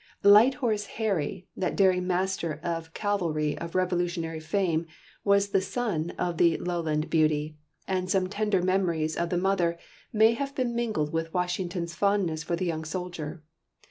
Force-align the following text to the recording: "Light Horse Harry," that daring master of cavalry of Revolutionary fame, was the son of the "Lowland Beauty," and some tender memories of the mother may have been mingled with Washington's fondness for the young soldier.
"Light 0.23 0.55
Horse 0.55 0.87
Harry," 0.97 1.47
that 1.55 1.75
daring 1.75 2.07
master 2.07 2.59
of 2.63 2.91
cavalry 2.95 3.55
of 3.59 3.75
Revolutionary 3.75 4.39
fame, 4.39 4.87
was 5.23 5.49
the 5.49 5.61
son 5.61 6.09
of 6.17 6.39
the 6.39 6.57
"Lowland 6.57 7.11
Beauty," 7.11 7.59
and 7.87 8.09
some 8.09 8.25
tender 8.25 8.63
memories 8.63 9.15
of 9.15 9.29
the 9.29 9.37
mother 9.37 9.77
may 10.11 10.33
have 10.33 10.55
been 10.55 10.73
mingled 10.75 11.13
with 11.13 11.31
Washington's 11.35 11.93
fondness 11.93 12.41
for 12.41 12.55
the 12.55 12.65
young 12.65 12.83
soldier. 12.83 13.43